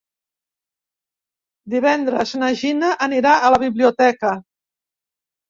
Divendres 1.73 2.33
na 2.41 2.49
Gina 2.63 2.91
anirà 3.09 3.35
a 3.37 3.53
la 3.59 3.61
biblioteca. 3.67 4.35